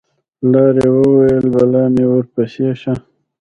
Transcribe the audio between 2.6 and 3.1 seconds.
شه